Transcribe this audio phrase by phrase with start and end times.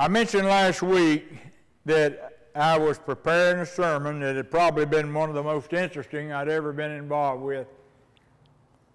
[0.00, 1.28] I mentioned last week
[1.84, 6.32] that I was preparing a sermon that had probably been one of the most interesting
[6.32, 7.66] I'd ever been involved with.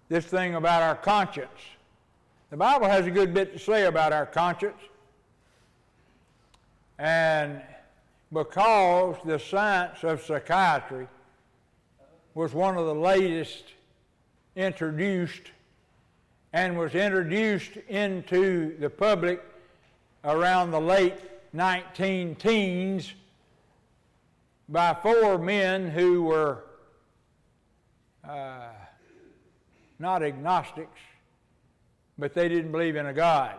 [0.08, 1.60] This thing about our conscience.
[2.50, 4.80] The Bible has a good bit to say about our conscience.
[6.98, 7.62] And
[8.32, 11.06] because the science of psychiatry
[12.34, 13.74] was one of the latest
[14.56, 15.52] introduced
[16.52, 19.40] and was introduced into the public
[20.26, 21.14] around the late
[21.52, 23.14] 19 teens
[24.68, 26.64] by four men who were
[28.28, 28.70] uh,
[30.00, 31.00] not agnostics,
[32.18, 33.54] but they didn't believe in a God.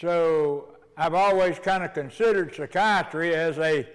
[0.00, 3.86] So I've always kind of considered psychiatry as a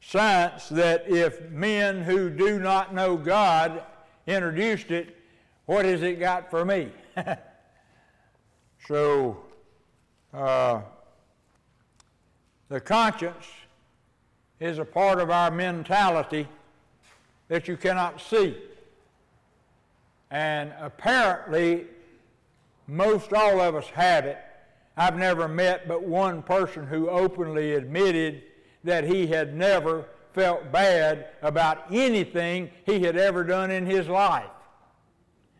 [0.00, 3.84] science that if men who do not know God
[4.26, 5.16] introduced it,
[5.66, 6.90] what has it got for me?
[8.88, 9.45] so
[10.36, 10.82] uh,
[12.68, 13.46] the conscience
[14.60, 16.46] is a part of our mentality
[17.48, 18.56] that you cannot see.
[20.30, 21.86] And apparently,
[22.86, 24.38] most all of us have it.
[24.96, 28.42] I've never met but one person who openly admitted
[28.84, 34.50] that he had never felt bad about anything he had ever done in his life.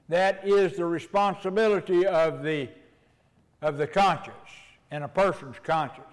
[0.09, 2.69] That is the responsibility of the,
[3.63, 4.37] of the conscience
[4.91, 6.07] and a person's conscience.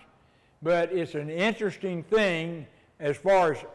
[0.62, 2.66] But it's an interesting thing
[3.00, 3.66] as far as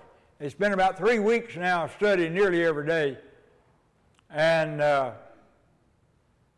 [0.41, 3.19] it's been about three weeks now studying nearly every day.
[4.31, 5.13] And uh,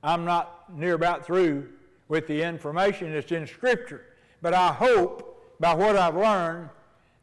[0.02, 1.68] I'm not near about through
[2.08, 4.05] with the information that's in Scripture.
[4.42, 6.70] But I hope by what I've learned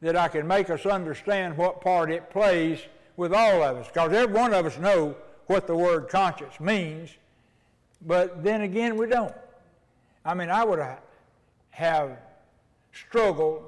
[0.01, 2.79] that I can make us understand what part it plays
[3.15, 3.87] with all of us.
[3.87, 5.15] Because every one of us know
[5.47, 7.09] what the word conscience means,
[8.05, 9.33] but then again we don't.
[10.23, 10.79] I mean, I would
[11.77, 12.17] have
[12.91, 13.61] struggled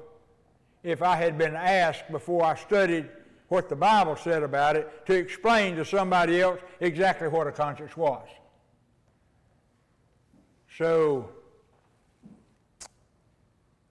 [0.82, 3.06] if I had been asked before I studied
[3.46, 7.96] what the Bible said about it to explain to somebody else exactly what a conscience
[7.96, 8.26] was.
[10.76, 11.30] So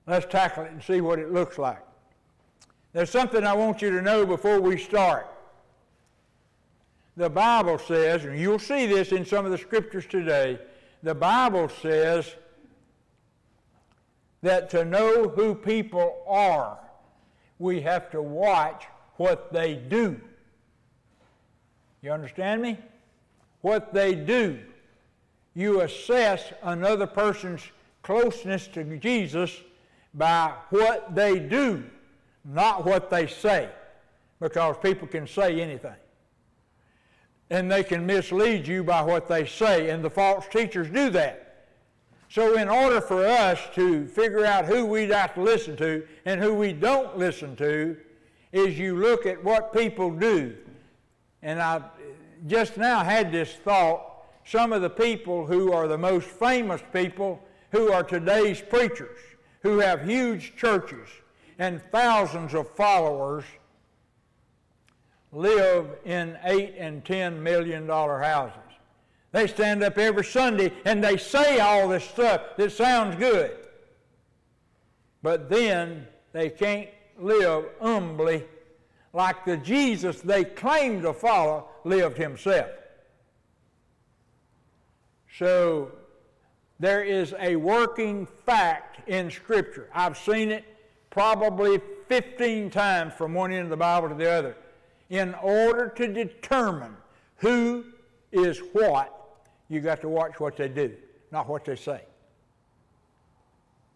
[0.05, 1.81] let's tackle it and see what it looks like.
[2.91, 5.27] There's something I want you to know before we start.
[7.15, 10.59] The Bible says, and you'll see this in some of the scriptures today,
[11.03, 12.35] the Bible says
[14.41, 16.77] that to know who people are,
[17.57, 18.85] we have to watch
[19.17, 20.19] what they do.
[22.01, 22.77] You understand me?
[23.61, 24.59] What they do.
[25.53, 27.61] You assess another person's
[28.01, 29.61] closeness to Jesus
[30.13, 31.83] by what they do,
[32.45, 33.69] not what they say,
[34.39, 35.95] because people can say anything.
[37.49, 41.48] And they can mislead you by what they say, and the false teachers do that.
[42.29, 46.39] So, in order for us to figure out who we'd have to listen to and
[46.39, 47.97] who we don't listen to,
[48.51, 50.55] is you look at what people do.
[51.41, 51.81] And I
[52.47, 54.05] just now had this thought
[54.45, 57.39] some of the people who are the most famous people
[57.71, 59.19] who are today's preachers,
[59.61, 61.07] who have huge churches
[61.59, 63.43] and thousands of followers,
[65.31, 68.68] live in eight and ten million dollar houses.
[69.31, 73.55] They stand up every Sunday and they say all this stuff that sounds good.
[75.21, 78.45] But then they can't live humbly
[79.13, 82.69] like the Jesus they claim to follow lived himself.
[85.37, 85.91] So
[86.79, 89.89] there is a working fact in Scripture.
[89.93, 90.65] I've seen it
[91.09, 94.55] probably 15 times from one end of the Bible to the other.
[95.09, 96.95] In order to determine
[97.37, 97.85] who
[98.31, 99.18] is what,
[99.69, 100.95] you got to watch what they do,
[101.31, 102.01] not what they say.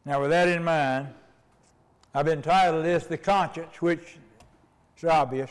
[0.05, 1.07] Now, with that in mind,
[2.13, 4.17] I've entitled this The Conscience, which
[4.97, 5.49] is obvious.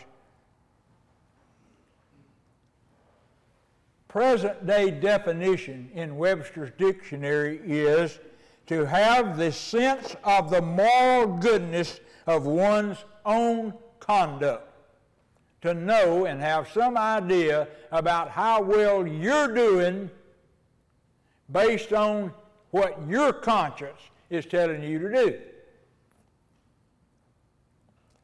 [4.08, 8.20] Present day definition in Webster's dictionary is
[8.66, 14.71] to have the sense of the moral goodness of one's own conduct
[15.62, 20.10] to know and have some idea about how well you're doing
[21.50, 22.32] based on
[22.70, 25.40] what your conscience is telling you to do.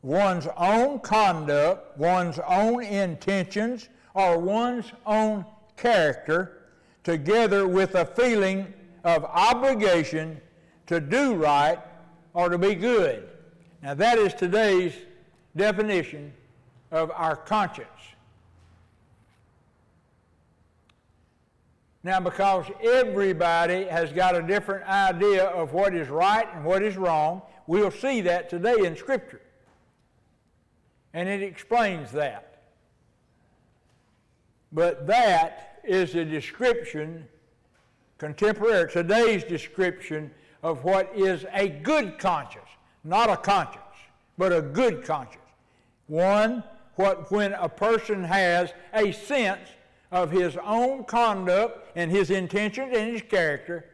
[0.03, 5.45] One's own conduct, one's own intentions, or one's own
[5.77, 6.63] character,
[7.05, 8.73] together with a feeling
[9.05, 10.41] of obligation
[10.87, 11.79] to do right
[12.35, 13.29] or to be good.
[13.83, 14.95] Now, that is today's
[15.57, 16.33] definition
[16.91, 17.89] of our conscience.
[22.05, 26.97] Now, because everybody has got a different idea of what is right and what is
[26.97, 29.41] wrong, we'll see that today in Scripture.
[31.13, 32.63] And it explains that.
[34.73, 37.27] But that is a description,
[38.19, 40.31] contemporary, today's description
[40.63, 42.69] of what is a good conscience.
[43.05, 43.85] Not a conscience,
[44.37, 45.45] but a good conscience.
[46.07, 46.63] One,
[46.99, 49.71] what when a person has a sense
[50.11, 53.85] of his own conduct and his intentions and his character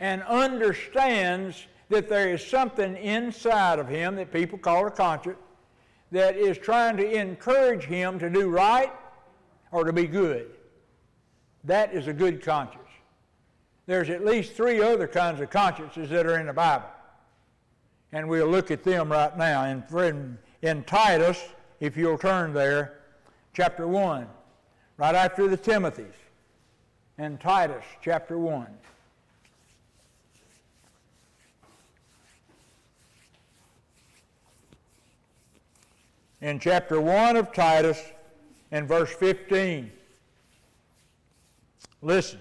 [0.00, 5.38] and understands that there is something inside of him that people call a conscience
[6.12, 8.92] that is trying to encourage him to do right
[9.72, 10.50] or to be good.
[11.64, 12.84] That is a good conscience.
[13.86, 16.90] There's at least three other kinds of consciences that are in the Bible.
[18.12, 19.64] And we'll look at them right now.
[19.64, 21.42] In, in Titus,
[21.80, 23.00] if you'll turn there,
[23.54, 24.26] chapter 1
[24.96, 26.06] right after the Timothy's
[27.18, 28.66] in Titus chapter 1.
[36.42, 38.02] In chapter 1 of Titus,
[38.70, 39.90] in verse 15,
[42.00, 42.38] listen.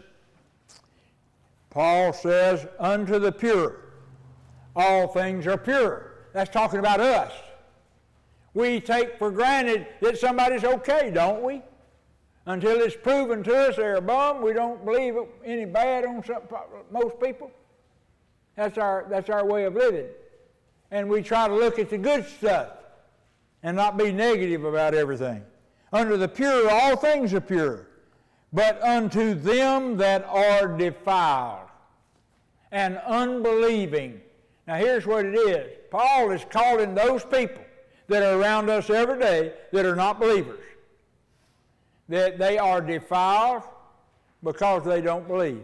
[1.70, 3.78] Paul says, Unto the pure,
[4.76, 6.14] all things are pure.
[6.34, 7.32] That's talking about us.
[8.60, 11.62] We take for granted that somebody's okay, don't we?
[12.46, 14.42] until it's proven to us they're a bum.
[14.42, 15.16] We don't believe
[15.46, 16.42] any bad on some,
[16.92, 17.52] most people.
[18.56, 20.08] That's our, that's our way of living.
[20.90, 22.70] And we try to look at the good stuff
[23.62, 25.44] and not be negative about everything.
[25.94, 27.88] Under the pure, all things are pure.
[28.52, 31.70] But unto them that are defiled
[32.72, 34.22] and unbelieving.
[34.68, 37.64] Now, here's what it is Paul is calling those people
[38.10, 40.60] that are around us every day that are not believers
[42.10, 43.64] that they are defiled
[44.44, 45.64] because they don't believe.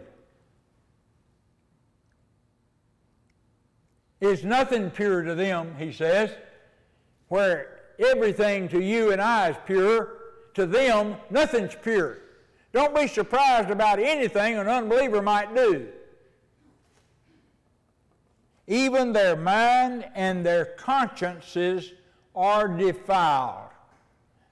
[4.20, 6.30] It's nothing pure to them, he says,
[7.28, 10.14] where everything to you and I is pure,
[10.54, 12.18] to them nothing's pure.
[12.72, 15.88] Don't be surprised about anything an unbeliever might do.
[18.68, 21.92] Even their mind and their consciences
[22.36, 23.70] are defiled.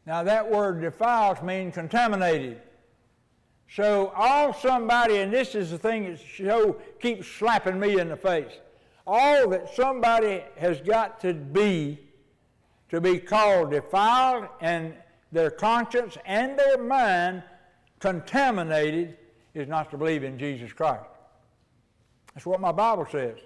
[0.07, 2.61] Now, that word defiles means contaminated.
[3.71, 8.17] So, all somebody, and this is the thing that show, keeps slapping me in the
[8.17, 8.53] face,
[9.07, 11.99] all that somebody has got to be
[12.91, 14.95] to be called defiled and
[15.33, 17.43] their conscience and their mind
[17.99, 19.17] contaminated
[19.55, 21.05] is not to believe in Jesus Christ.
[22.35, 23.39] That's what my Bible says.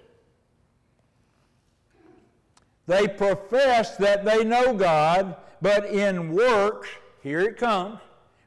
[2.89, 6.89] They profess that they know God, but in works,
[7.21, 7.99] here it comes,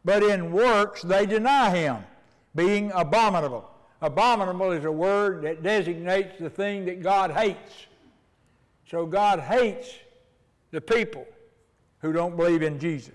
[0.04, 1.98] but in works they deny him,
[2.56, 3.70] being abominable.
[4.00, 7.86] Abominable is a word that designates the thing that God hates.
[8.90, 9.94] So God hates
[10.72, 11.24] the people
[12.00, 13.14] who don't believe in Jesus.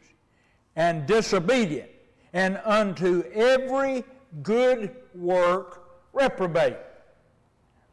[0.78, 1.90] And disobedient,
[2.32, 4.06] and unto every
[4.44, 6.78] good work reprobate.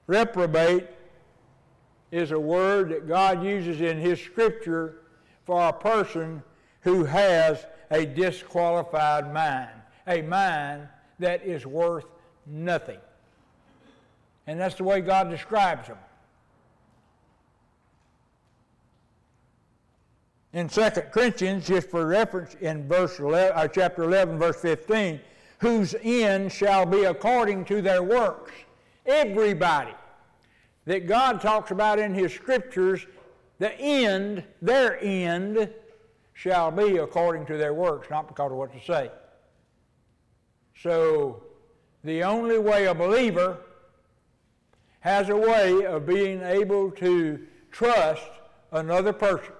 [0.06, 0.86] Reprobate
[2.14, 5.00] is a word that God uses in His Scripture
[5.44, 6.42] for a person
[6.82, 9.70] who has a disqualified mind,
[10.06, 10.86] a mind
[11.18, 12.06] that is worth
[12.46, 12.98] nothing.
[14.46, 15.98] And that's the way God describes them.
[20.52, 25.20] In 2 Corinthians, just for reference, in verse 11, uh, chapter 11, verse 15,
[25.58, 28.52] whose end shall be according to their works.
[29.04, 29.94] Everybody
[30.86, 33.06] that God talks about in His scriptures
[33.58, 35.70] the end, their end,
[36.32, 39.10] shall be according to their works, not because of what to say.
[40.76, 41.42] So,
[42.02, 43.58] the only way a believer
[45.00, 48.28] has a way of being able to trust
[48.72, 49.52] another person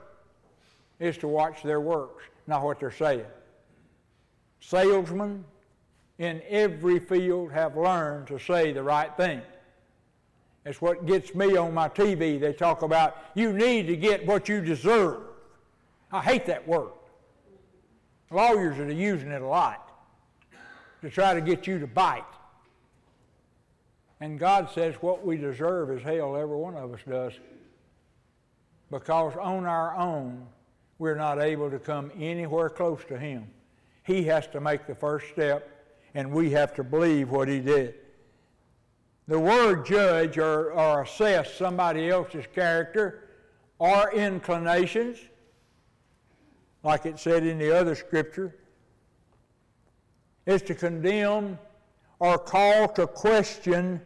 [0.98, 3.24] is to watch their works, not what they're saying.
[4.60, 5.44] Salesmen
[6.18, 9.42] in every field have learned to say the right thing.
[10.64, 12.40] That's what gets me on my TV.
[12.40, 15.20] They talk about you need to get what you deserve.
[16.10, 16.92] I hate that word.
[18.30, 19.90] Lawyers are using it a lot
[21.02, 22.24] to try to get you to bite.
[24.20, 27.34] And God says what we deserve is hell, every one of us does.
[28.90, 30.46] Because on our own,
[30.98, 33.48] we're not able to come anywhere close to Him.
[34.04, 35.68] He has to make the first step,
[36.14, 37.96] and we have to believe what He did.
[39.26, 43.28] The word judge or, or assess somebody else's character
[43.78, 45.18] or inclinations,
[46.82, 48.54] like it said in the other scripture,
[50.46, 51.58] is to condemn
[52.18, 54.00] or call to question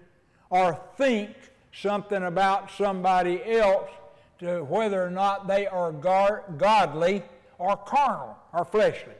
[0.50, 1.30] or think
[1.72, 3.90] something about somebody else
[4.38, 7.22] to whether or not they are gar- godly
[7.58, 9.12] or carnal or fleshly.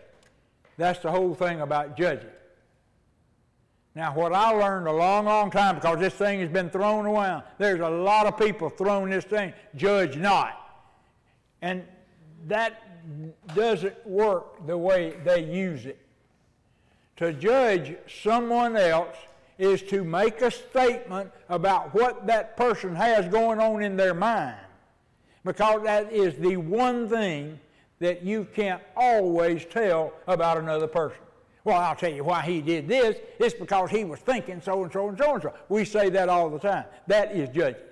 [0.76, 2.30] That's the whole thing about judging.
[3.94, 7.42] Now, what I learned a long, long time, because this thing has been thrown around,
[7.58, 10.54] there's a lot of people throwing this thing, judge not.
[11.62, 11.84] And
[12.46, 12.82] that
[13.54, 15.98] doesn't work the way they use it.
[17.16, 19.16] To judge someone else
[19.58, 24.60] is to make a statement about what that person has going on in their mind.
[25.44, 27.58] Because that is the one thing
[27.98, 31.18] that you can't always tell about another person.
[31.68, 33.18] Well, I'll tell you why he did this.
[33.38, 35.52] It's because he was thinking so and so and so and so.
[35.68, 36.86] We say that all the time.
[37.08, 37.82] That is judging.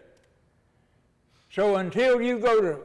[1.50, 2.78] So until you go to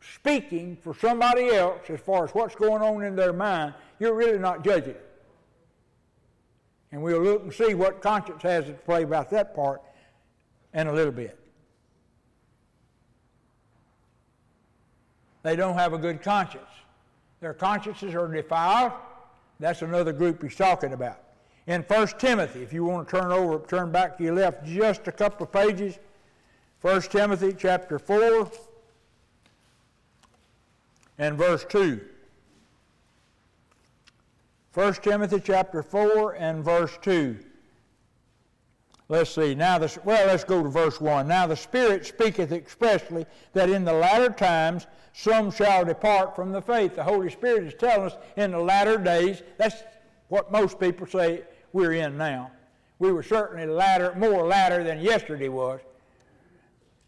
[0.00, 4.38] speaking for somebody else as far as what's going on in their mind, you're really
[4.38, 4.94] not judging.
[6.92, 9.82] And we'll look and see what conscience has to play about that part
[10.72, 11.36] in a little bit.
[15.42, 16.70] They don't have a good conscience.
[17.40, 18.92] Their consciences are defiled.
[19.58, 21.18] That's another group he's talking about.
[21.66, 25.08] In 1 Timothy, if you want to turn over, turn back to your left just
[25.08, 25.98] a couple of pages.
[26.82, 28.50] 1 Timothy chapter 4
[31.18, 32.00] and verse 2.
[34.74, 37.38] 1 Timothy chapter 4 and verse 2.
[39.08, 39.54] Let's see.
[39.54, 41.28] Now, the, well, let's go to verse 1.
[41.28, 46.60] Now the Spirit speaketh expressly that in the latter times some shall depart from the
[46.60, 46.96] faith.
[46.96, 49.76] The Holy Spirit is telling us in the latter days, that's
[50.28, 52.50] what most people say we're in now.
[52.98, 55.80] We were certainly latter, more latter than yesterday was.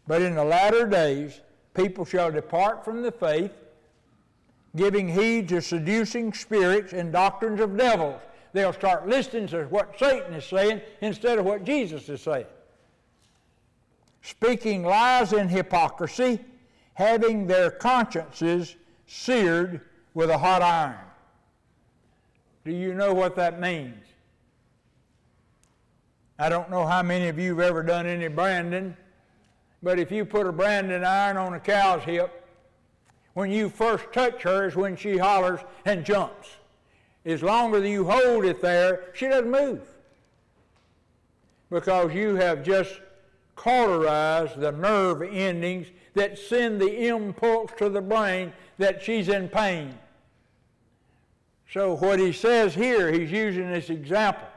[0.07, 1.41] But in the latter days,
[1.73, 3.51] people shall depart from the faith,
[4.75, 8.21] giving heed to seducing spirits and doctrines of devils.
[8.51, 12.45] They'll start listening to what Satan is saying instead of what Jesus is saying.
[14.21, 16.39] Speaking lies in hypocrisy,
[16.93, 18.75] having their consciences
[19.07, 19.81] seared
[20.13, 20.97] with a hot iron.
[22.65, 24.05] Do you know what that means?
[26.37, 28.95] I don't know how many of you have ever done any branding,
[29.83, 32.45] but if you put a branding iron on a cow's hip,
[33.33, 36.49] when you first touch her is when she hollers and jumps.
[37.29, 39.81] As long as you hold it there, she doesn't move.
[41.69, 43.01] Because you have just
[43.55, 49.93] cauterized the nerve endings that send the impulse to the brain that she's in pain.
[51.69, 54.47] So, what he says here, he's using this example.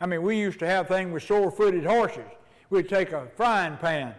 [0.00, 2.24] I mean, we used to have things with sore footed horses.
[2.70, 4.14] We'd take a frying pan,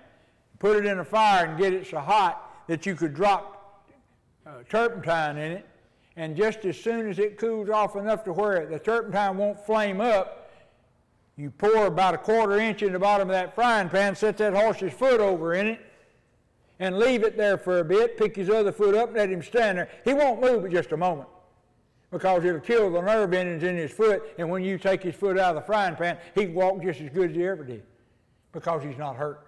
[0.59, 3.81] put it in a fire, and get it so hot that you could drop
[4.45, 5.65] uh, turpentine in it,
[6.17, 9.99] and just as soon as it cools off enough to where the turpentine won't flame
[9.99, 10.51] up,
[11.37, 14.53] you pour about a quarter inch in the bottom of that frying pan, set that
[14.53, 15.79] horse's foot over in it,
[16.79, 19.77] and leave it there for a bit, pick his other foot up, let him stand
[19.77, 19.89] there.
[20.05, 21.27] He won't move but just a moment
[22.11, 25.37] because it'll kill the nerve endings in his foot, and when you take his foot
[25.37, 27.83] out of the frying pan, he can walk just as good as he ever did
[28.53, 29.45] because he's not hurt.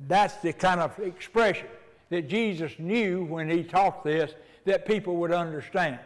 [0.00, 1.66] That's the kind of expression
[2.10, 5.98] that Jesus knew when he taught this that people would understand.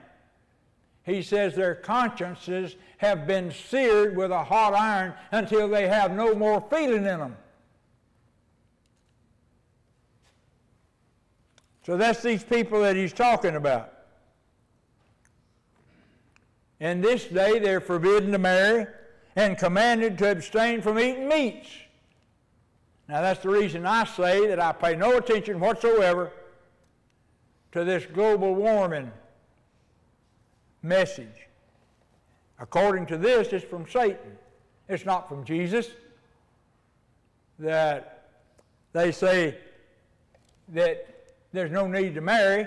[1.02, 6.34] He says their consciences have been seared with a hot iron until they have no
[6.34, 7.36] more feeling in them.
[11.84, 13.92] So that's these people that he's talking about.
[16.80, 18.86] In this day they're forbidden to marry
[19.36, 21.68] and commanded to abstain from eating meats
[23.08, 26.32] now, that's the reason I say that I pay no attention whatsoever
[27.72, 29.12] to this global warming
[30.82, 31.48] message.
[32.58, 34.38] According to this, it's from Satan.
[34.88, 35.88] It's not from Jesus.
[37.58, 38.28] That
[38.94, 39.58] they say
[40.68, 41.06] that
[41.52, 42.66] there's no need to marry.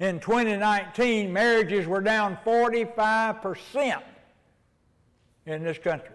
[0.00, 4.00] In 2019, marriages were down 45%
[5.44, 6.14] in this country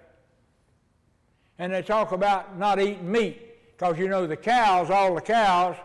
[1.60, 3.42] and they talk about not eating meat
[3.72, 5.76] because you know the cows, all the cows,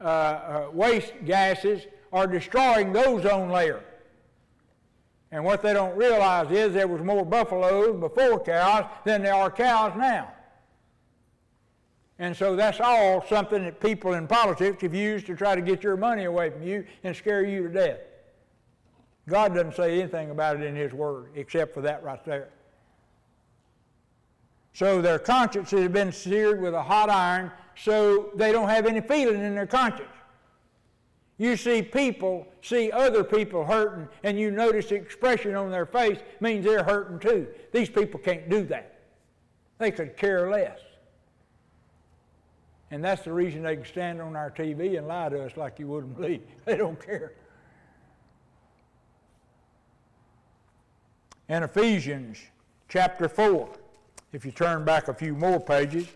[0.00, 3.82] uh, uh, waste gases are destroying the ozone layer.
[5.30, 9.50] And what they don't realize is there was more buffaloes before cows than there are
[9.50, 10.32] cows now.
[12.18, 15.82] And so that's all something that people in politics have used to try to get
[15.82, 17.98] your money away from you and scare you to death.
[19.28, 22.48] God doesn't say anything about it in His Word except for that right there.
[24.78, 29.00] So their conscience has been seared with a hot iron, so they don't have any
[29.00, 30.14] feeling in their conscience.
[31.36, 36.20] You see people see other people hurting, and you notice the expression on their face
[36.38, 37.48] means they're hurting too.
[37.72, 39.00] These people can't do that.
[39.78, 40.78] They could care less.
[42.92, 45.80] And that's the reason they can stand on our TV and lie to us like
[45.80, 46.42] you wouldn't believe.
[46.64, 47.32] They don't care.
[51.48, 52.38] In Ephesians
[52.88, 53.68] chapter 4,
[54.32, 56.06] if you turn back a few more pages,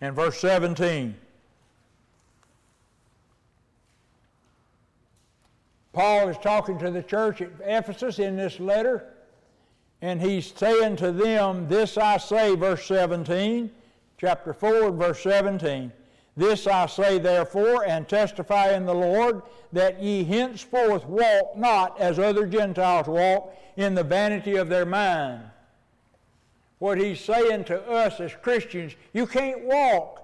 [0.00, 1.14] and verse 17.
[5.92, 9.14] Paul is talking to the church at Ephesus in this letter,
[10.02, 13.70] and he's saying to them, This I say, verse 17,
[14.18, 15.90] chapter 4, verse 17.
[16.36, 22.18] This I say, therefore, and testify in the Lord, that ye henceforth walk not as
[22.18, 25.42] other Gentiles walk in the vanity of their mind
[26.78, 30.22] what he's saying to us as Christians, you can't walk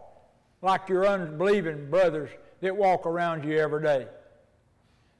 [0.60, 4.06] like your unbelieving brothers that walk around you every day.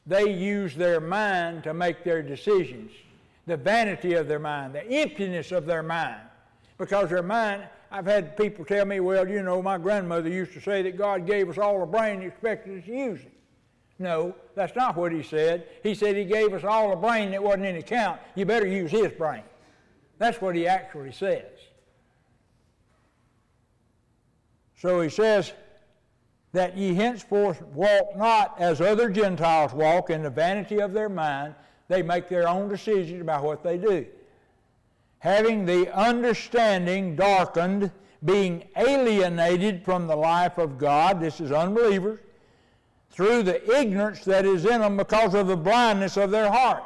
[0.07, 2.91] They use their mind to make their decisions,
[3.47, 6.21] the vanity of their mind, the emptiness of their mind.
[6.77, 10.61] Because their mind, I've had people tell me, well, you know, my grandmother used to
[10.61, 13.33] say that God gave us all a brain and expected us to use it.
[13.99, 15.69] No, that's not what he said.
[15.83, 18.19] He said he gave us all a brain that wasn't any count.
[18.35, 19.43] You better use his brain.
[20.19, 21.45] That's what he actually says.
[24.77, 25.53] So he says,
[26.53, 31.55] that ye henceforth walk not as other Gentiles walk in the vanity of their mind.
[31.89, 34.07] They make their own decisions about what they do.
[35.23, 37.93] Having the understanding darkened,
[38.25, 42.19] being alienated from the life of God, this is unbelievers,
[43.09, 46.83] through the ignorance that is in them because of the blindness of their heart.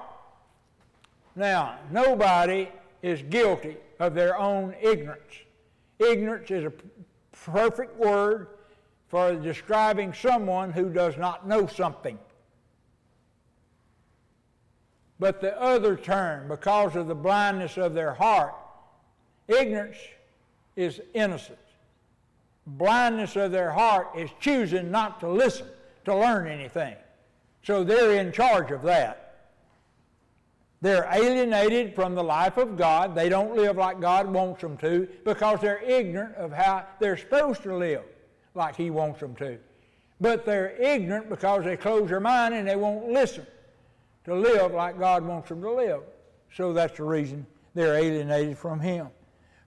[1.34, 2.68] Now, nobody
[3.00, 5.32] is guilty of their own ignorance.
[5.98, 6.72] Ignorance is a
[7.32, 8.48] perfect word
[9.08, 12.18] for describing someone who does not know something.
[15.18, 18.54] But the other term, because of the blindness of their heart,
[19.48, 19.96] ignorance
[20.76, 21.58] is innocence.
[22.66, 25.68] Blindness of their heart is choosing not to listen,
[26.04, 26.96] to learn anything.
[27.62, 29.22] So they're in charge of that.
[30.82, 33.14] They're alienated from the life of God.
[33.14, 37.62] They don't live like God wants them to because they're ignorant of how they're supposed
[37.62, 38.02] to live
[38.54, 39.58] like He wants them to.
[40.20, 43.46] But they're ignorant because they close their mind and they won't listen
[44.26, 46.02] to live like God wants them to live.
[46.52, 49.08] So that's the reason they're alienated from Him.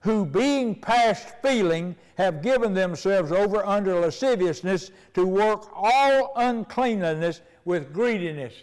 [0.02, 7.92] Who, being past feeling, have given themselves over under lasciviousness to work all uncleanliness with
[7.92, 8.54] greediness.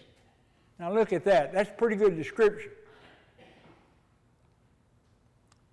[0.80, 1.52] Now look at that.
[1.52, 2.72] That's pretty good description.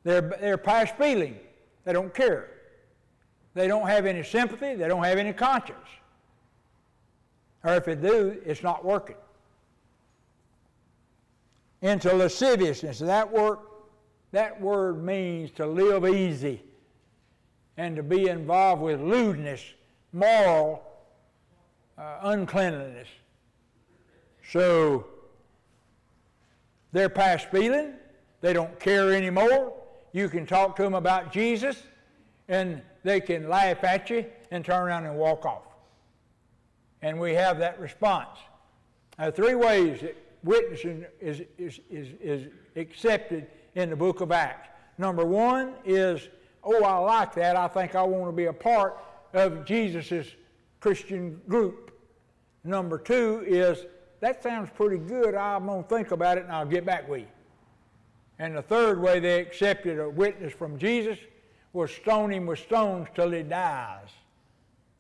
[0.05, 1.39] They're, they're past feeling.
[1.85, 2.51] They don't care.
[3.55, 4.75] They don't have any sympathy.
[4.75, 5.89] They don't have any conscience.
[7.63, 9.17] Or if they do, it's not working.
[11.85, 12.99] Into lasciviousness.
[12.99, 13.59] That word,
[14.33, 16.63] that word means to live easy
[17.77, 19.63] and to be involved with lewdness,
[20.11, 20.83] moral
[21.99, 23.09] uh, uncleanliness.
[24.51, 25.05] So
[26.93, 27.93] they're past feeling.
[28.41, 29.75] They don't care anymore.
[30.13, 31.83] You can talk to them about Jesus,
[32.49, 35.65] and they can laugh at you and turn around and walk off.
[37.03, 38.39] And we have that response.
[39.19, 44.69] Now, three ways that witnessing is, is, is, is accepted in the book of Acts.
[44.99, 46.29] Number one is,
[46.63, 47.57] oh, I like that.
[47.57, 49.03] I think I want to be a part
[49.33, 50.29] of Jesus'
[50.81, 51.91] Christian group.
[52.63, 53.87] Number two is,
[54.21, 55.35] that sounds pretty good.
[55.35, 57.27] I'm going to think about it and I'll get back with you.
[58.39, 61.19] And the third way they accepted a witness from Jesus
[61.73, 64.09] was stone him with stones till he dies.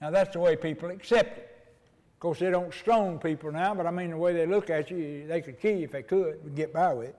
[0.01, 1.54] Now that's the way people accept it.
[2.25, 5.27] Course, they don't stone people now, but I mean the way they look at you,
[5.27, 7.17] they could kill you if they could, get by with it.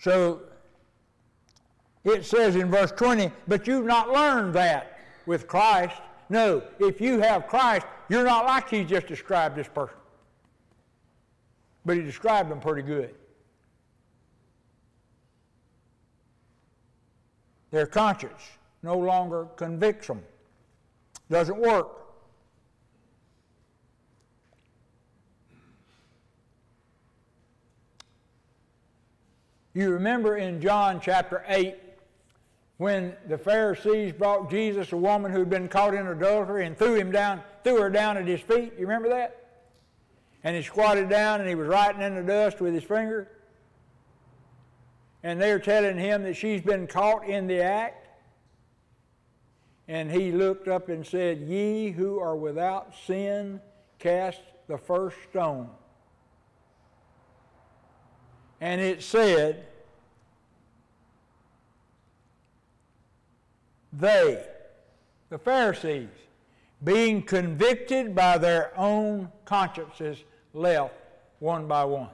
[0.00, 0.40] So
[2.02, 5.94] it says in verse 20, but you've not learned that with Christ.
[6.30, 9.94] No, if you have Christ, you're not like he just described this person.
[11.86, 13.14] But he described them pretty good.
[17.70, 18.42] Their conscience
[18.82, 20.24] no longer convicts them.
[21.30, 22.01] Doesn't work.
[29.74, 31.76] You remember in John chapter 8
[32.76, 37.10] when the Pharisees brought Jesus a woman who'd been caught in adultery and threw him
[37.10, 38.74] down, threw her down at his feet.
[38.78, 39.38] You remember that?
[40.44, 43.28] And he squatted down and he was writing in the dust with his finger.
[45.22, 48.08] and they're telling him that she's been caught in the act.
[49.88, 53.60] And he looked up and said, Ye who are without sin,
[53.98, 55.70] cast the first stone.
[58.62, 59.66] And it said,
[63.92, 64.44] They,
[65.30, 66.08] the Pharisees,
[66.84, 70.22] being convicted by their own consciences,
[70.54, 70.94] left
[71.40, 72.08] one by one.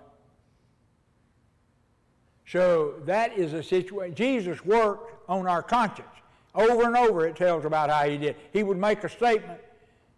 [2.47, 4.15] So that is a situation.
[4.15, 6.09] Jesus worked on our conscience.
[6.55, 8.37] Over and over it tells about how he did.
[8.55, 9.61] He would make a statement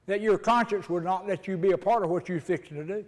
[0.06, 2.84] that your conscience would not let you be a part of what you're fixing to
[2.84, 3.04] do.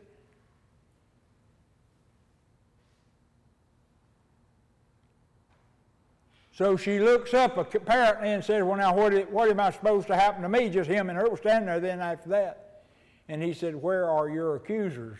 [6.52, 10.16] So she looks up apparently and says, Well, now, what, what am I supposed to
[10.16, 10.68] happen to me?
[10.68, 12.82] Just him and her were standing there then after that.
[13.28, 15.18] And he said, Where are your accusers?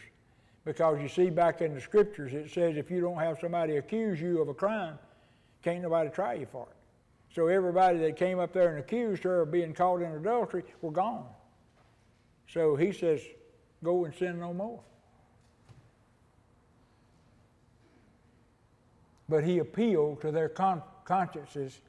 [0.65, 4.21] Because you see, back in the scriptures, it says if you don't have somebody accuse
[4.21, 4.99] you of a crime,
[5.63, 6.77] can't nobody try you for it.
[7.35, 10.91] So everybody that came up there and accused her of being caught in adultery were
[10.91, 11.27] gone.
[12.47, 13.23] So he says,
[13.83, 14.81] Go and sin no more.
[19.31, 21.81] But he appealed to their con- consciences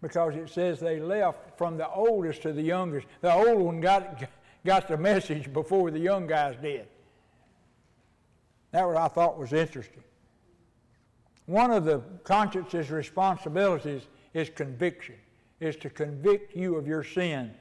[0.00, 3.06] because it says they left from the oldest to the youngest.
[3.20, 4.24] The old one got,
[4.66, 6.86] got the message before the young guys did.
[8.72, 10.02] That what I thought was interesting.
[11.46, 14.02] One of the conscience's responsibilities
[14.34, 15.16] is conviction,
[15.60, 17.52] is to convict you of your sin.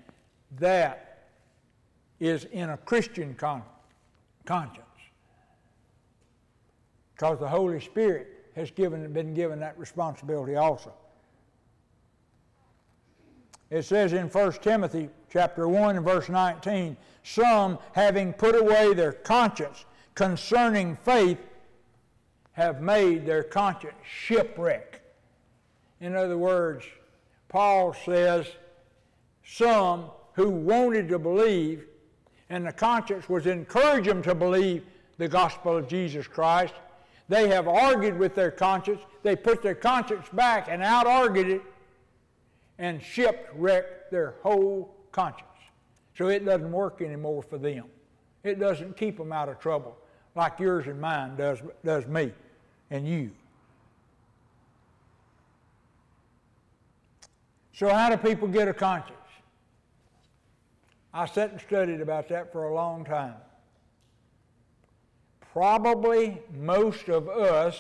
[0.60, 1.28] That
[2.20, 3.64] is in a Christian con-
[4.46, 4.86] conscience.
[7.14, 10.94] Because the Holy Spirit has given, been given that responsibility also.
[13.70, 19.14] It says in 1 Timothy chapter 1 and verse 19, some having put away their
[19.14, 21.38] conscience concerning faith
[22.52, 25.02] have made their conscience shipwreck.
[26.02, 26.86] In other words,
[27.48, 28.48] Paul says
[29.46, 31.86] some who wanted to believe,
[32.50, 34.84] and the conscience was encouraging them to believe
[35.18, 36.74] the gospel of Jesus Christ.
[37.32, 39.00] They have argued with their conscience.
[39.24, 41.62] They put their conscience back and out argued it
[42.78, 45.48] and shipwrecked their whole conscience.
[46.18, 47.86] So it doesn't work anymore for them.
[48.44, 49.98] It doesn't keep them out of trouble
[50.36, 52.34] like yours and mine does, does me
[52.90, 53.32] and you.
[57.72, 59.18] So, how do people get a conscience?
[61.14, 63.36] I sat and studied about that for a long time.
[65.54, 67.78] Probably most of us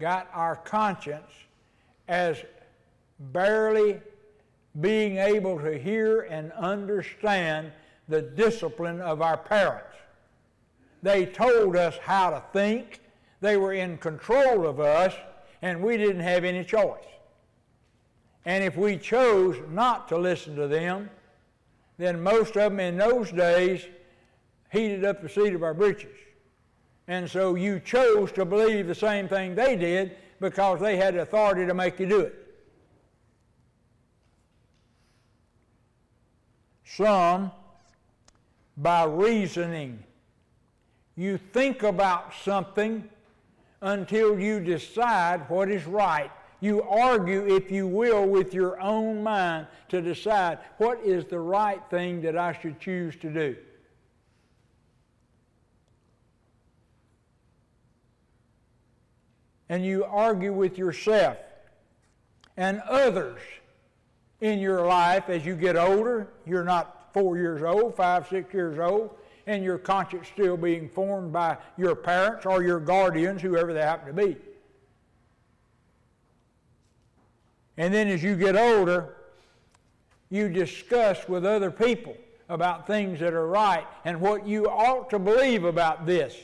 [0.00, 1.30] got our conscience
[2.08, 2.42] as
[3.20, 4.00] barely
[4.80, 7.70] being able to hear and understand
[8.08, 9.96] the discipline of our parents.
[11.02, 13.00] They told us how to think.
[13.40, 15.14] They were in control of us,
[15.62, 17.04] and we didn't have any choice.
[18.44, 21.10] And if we chose not to listen to them,
[21.96, 23.86] then most of them in those days
[24.72, 26.16] heated up the seat of our breeches.
[27.08, 31.66] And so you chose to believe the same thing they did because they had authority
[31.66, 32.34] to make you do it.
[36.84, 37.50] Some,
[38.76, 40.04] by reasoning
[41.16, 43.08] you think about something
[43.80, 46.30] until you decide what is right.
[46.60, 51.80] You argue, if you will, with your own mind to decide what is the right
[51.90, 53.56] thing that I should choose to do.
[59.68, 61.36] And you argue with yourself
[62.56, 63.40] and others
[64.40, 66.28] in your life as you get older.
[66.46, 69.10] You're not four years old, five, six years old
[69.48, 74.14] and your conscience still being formed by your parents or your guardians, whoever they happen
[74.14, 74.36] to be.
[77.78, 79.16] And then as you get older,
[80.28, 82.14] you discuss with other people
[82.50, 86.36] about things that are right and what you ought to believe about this.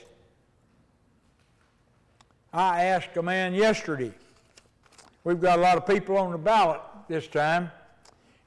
[2.55, 4.13] I asked a man yesterday.
[5.25, 7.73] We've got a lot of people on the ballot this time,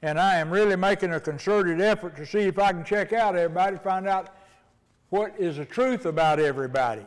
[0.00, 3.36] and I am really making a concerted effort to see if I can check out
[3.36, 4.34] everybody, find out
[5.10, 7.02] what is the truth about everybody.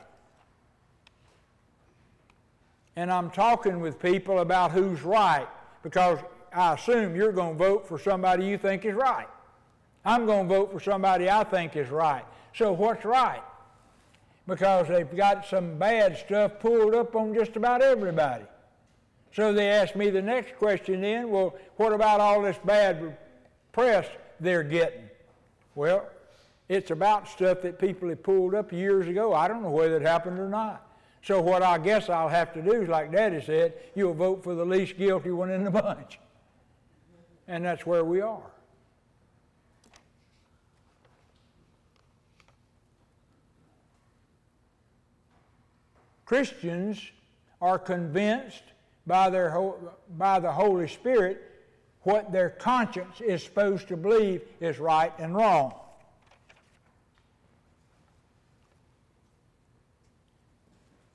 [2.95, 5.47] And I'm talking with people about who's right
[5.81, 6.19] because
[6.53, 9.27] I assume you're going to vote for somebody you think is right.
[10.05, 12.25] I'm going to vote for somebody I think is right.
[12.53, 13.41] So what's right?
[14.47, 18.45] Because they've got some bad stuff pulled up on just about everybody.
[19.33, 23.17] So they ask me the next question then, well, what about all this bad
[23.71, 24.07] press
[24.39, 25.09] they're getting?
[25.75, 26.05] Well,
[26.67, 29.33] it's about stuff that people had pulled up years ago.
[29.33, 30.85] I don't know whether it happened or not.
[31.23, 34.55] So what I guess I'll have to do is, like Daddy said, you'll vote for
[34.55, 36.19] the least guilty one in the bunch.
[37.47, 38.51] And that's where we are.
[46.31, 47.11] Christians
[47.61, 48.63] are convinced
[49.05, 49.53] by, their,
[50.17, 51.41] by the Holy Spirit
[52.03, 55.73] what their conscience is supposed to believe is right and wrong.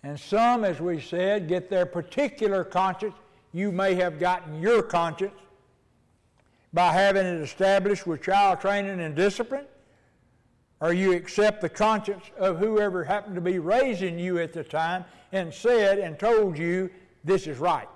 [0.02, 3.14] And some, as we said, get their particular conscience.
[3.54, 5.40] You may have gotten your conscience
[6.74, 9.64] by having it established with child training and discipline,
[10.80, 15.04] or you accept the conscience of whoever happened to be raising you at the time
[15.32, 16.90] and said and told you
[17.24, 17.88] this is right.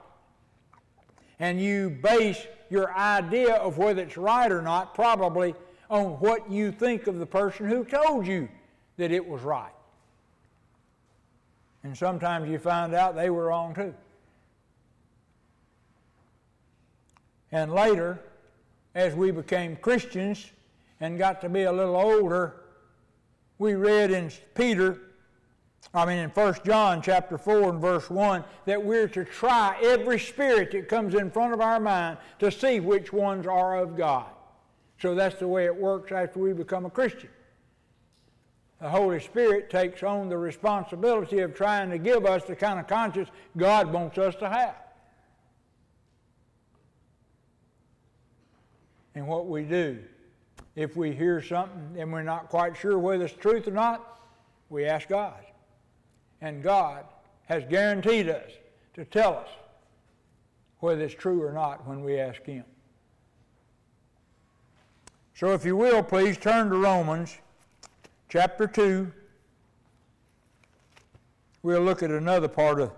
[1.38, 5.54] And you base your idea of whether it's right or not probably
[5.90, 8.48] on what you think of the person who told you
[8.96, 9.72] that it was right.
[11.82, 13.94] And sometimes you find out they were wrong too.
[17.52, 18.20] And later,
[18.94, 20.50] as we became Christians
[21.00, 22.59] and got to be a little older,
[23.60, 24.98] we read in Peter,
[25.94, 30.18] I mean in 1 John chapter 4 and verse 1, that we're to try every
[30.18, 34.26] spirit that comes in front of our mind to see which ones are of God.
[34.98, 37.28] So that's the way it works after we become a Christian
[38.80, 42.86] the Holy Spirit takes on the responsibility of trying to give us the kind of
[42.86, 44.74] conscience God wants us to have.
[49.14, 49.98] And what we do,
[50.76, 54.20] if we hear something and we're not quite sure whether it's truth or not,
[54.68, 55.44] we ask God.
[56.40, 57.04] And God
[57.46, 58.50] has guaranteed us
[58.94, 59.48] to tell us
[60.78, 62.64] whether it's true or not when we ask Him.
[65.34, 67.36] So, if you will, please turn to Romans
[68.30, 69.10] chapter 2,
[71.62, 72.92] we'll look at another part of,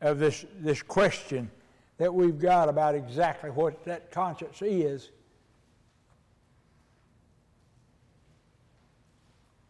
[0.00, 1.50] of this, this question
[1.98, 5.10] that we've got about exactly what that conscience is.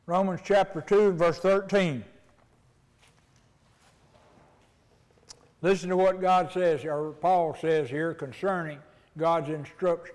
[0.06, 2.04] Romans chapter 2, verse 13.
[5.62, 8.78] Listen to what God says, or Paul says here concerning
[9.16, 10.14] God's instruction.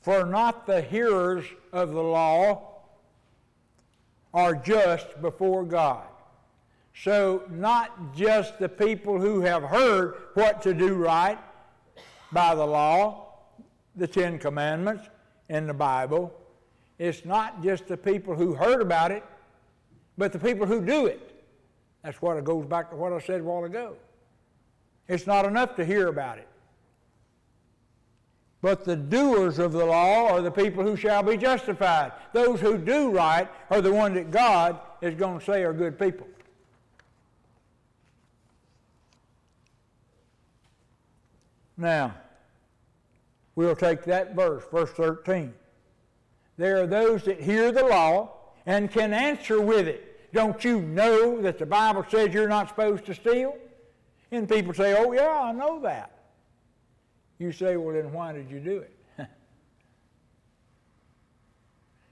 [0.00, 2.80] For not the hearers of the law
[4.32, 6.06] are just before God.
[6.94, 11.38] So, not just the people who have heard what to do right
[12.32, 13.34] by the law,
[13.96, 15.08] the Ten Commandments,
[15.50, 16.32] in the Bible.
[17.02, 19.24] It's not just the people who heard about it,
[20.16, 21.44] but the people who do it.
[22.04, 23.96] That's what it goes back to what I said a while ago.
[25.08, 26.46] It's not enough to hear about it.
[28.60, 32.12] But the doers of the law are the people who shall be justified.
[32.32, 35.98] Those who do right are the ones that God is going to say are good
[35.98, 36.28] people.
[41.76, 42.14] Now,
[43.56, 45.52] we'll take that verse, verse 13.
[46.62, 48.34] There are those that hear the law
[48.66, 50.32] and can answer with it.
[50.32, 53.56] Don't you know that the Bible says you're not supposed to steal?
[54.30, 56.20] And people say, oh, yeah, I know that.
[57.40, 58.96] You say, well, then why did you do it?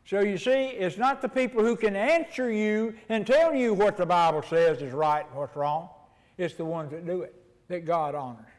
[0.04, 3.96] so you see, it's not the people who can answer you and tell you what
[3.96, 5.90] the Bible says is right and what's wrong.
[6.38, 7.36] It's the ones that do it
[7.68, 8.50] that God honors.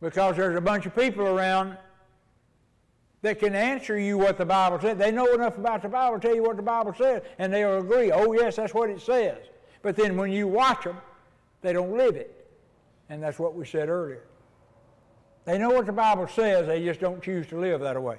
[0.00, 1.76] Because there's a bunch of people around
[3.22, 4.96] that can answer you what the Bible says.
[4.96, 7.78] They know enough about the Bible to tell you what the Bible says, and they'll
[7.78, 9.38] agree, oh, yes, that's what it says.
[9.82, 10.96] But then when you watch them,
[11.60, 12.48] they don't live it.
[13.08, 14.22] And that's what we said earlier.
[15.44, 18.18] They know what the Bible says, they just don't choose to live that way.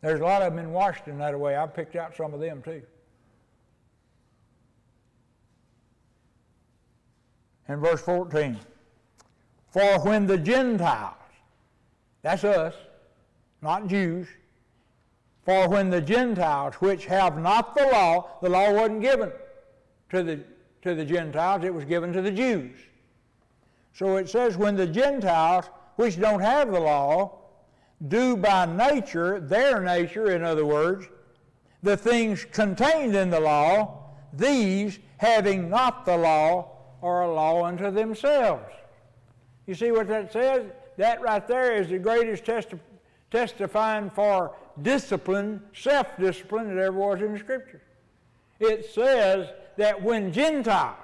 [0.00, 1.56] There's a lot of them in Washington that way.
[1.56, 2.82] I've picked out some of them too.
[7.68, 8.58] In verse 14,
[9.70, 11.14] for when the Gentiles,
[12.22, 12.74] that's us,
[13.62, 14.28] not Jews,
[15.44, 19.32] for when the Gentiles, which have not the law, the law wasn't given
[20.10, 20.40] to the,
[20.82, 22.76] to the Gentiles, it was given to the Jews.
[23.94, 25.64] So it says, when the Gentiles,
[25.96, 27.38] which don't have the law,
[28.06, 31.06] do by nature, their nature, in other words,
[31.82, 36.70] the things contained in the law, these, having not the law,
[37.02, 38.72] are a law unto themselves.
[39.66, 40.66] You see what that says?
[40.96, 42.78] That right there is the greatest testi-
[43.30, 47.82] testifying for discipline, self discipline that ever was in the Scripture.
[48.60, 50.96] It says that when Gentiles,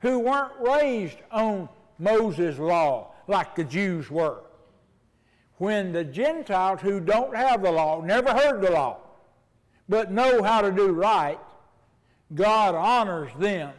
[0.00, 4.42] who weren't raised on Moses' law like the Jews were.
[5.56, 8.98] When the Gentiles who don't have the law, never heard the law,
[9.88, 11.38] but know how to do right,
[12.34, 13.72] God honors them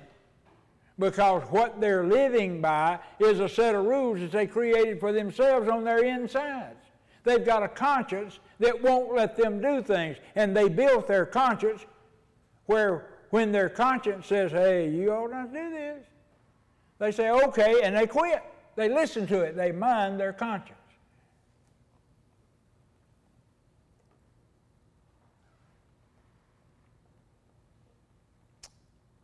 [0.98, 5.68] because what they're living by is a set of rules that they created for themselves
[5.68, 6.85] on their insides.
[7.26, 11.86] They've got a conscience that won't let them do things, and they built their conscience
[12.68, 16.04] where when their conscience says, hey, you ought not do this,
[17.00, 18.42] they say, okay, and they quit.
[18.76, 20.80] They listen to it, they mind their conscience.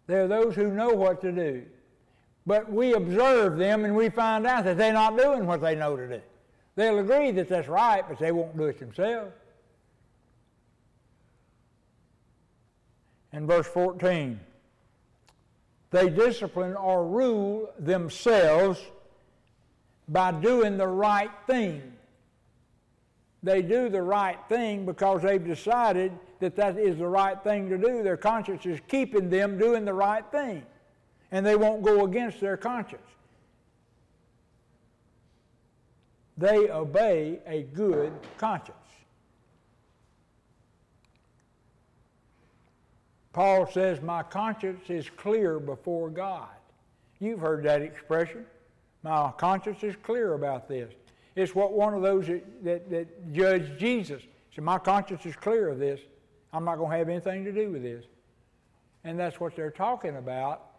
[0.08, 1.64] There are those who know what to do.
[2.46, 5.96] But we observe them and we find out that they're not doing what they know
[5.96, 6.22] to do.
[6.76, 9.34] They'll agree that that's right, but they won't do it themselves.
[13.34, 14.40] In verse 14,
[15.92, 18.80] they discipline or rule themselves
[20.08, 21.94] by doing the right thing.
[23.44, 27.78] They do the right thing because they've decided that that is the right thing to
[27.78, 28.04] do.
[28.04, 30.64] Their conscience is keeping them doing the right thing,
[31.32, 33.02] and they won't go against their conscience.
[36.42, 38.76] They obey a good conscience.
[43.32, 46.50] Paul says, My conscience is clear before God.
[47.20, 48.48] You've heard that expression.
[49.04, 50.92] My conscience is clear about this.
[51.36, 54.24] It's what one of those that, that, that judged Jesus
[54.56, 56.00] said, My conscience is clear of this.
[56.52, 58.04] I'm not going to have anything to do with this.
[59.04, 60.72] And that's what they're talking about.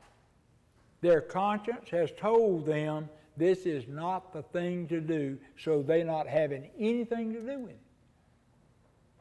[1.02, 6.26] Their conscience has told them this is not the thing to do, so they're not
[6.26, 7.80] having anything to do with it.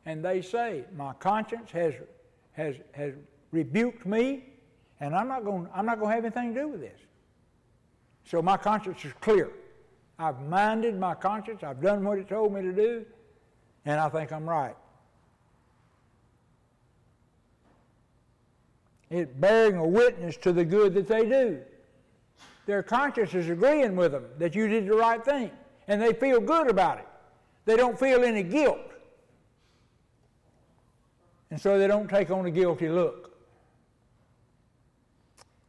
[0.05, 1.93] And they say, My conscience has,
[2.53, 3.13] has, has
[3.51, 4.43] rebuked me,
[4.99, 6.99] and I'm not going I'm not going to have anything to do with this.
[8.25, 9.51] So my conscience is clear.
[10.19, 13.05] I've minded my conscience, I've done what it told me to do,
[13.85, 14.75] and I think I'm right.
[19.09, 21.59] It's bearing a witness to the good that they do.
[22.65, 25.51] Their conscience is agreeing with them that you did the right thing,
[25.87, 27.07] and they feel good about it.
[27.65, 28.79] They don't feel any guilt.
[31.49, 33.35] And so they don't take on a guilty look.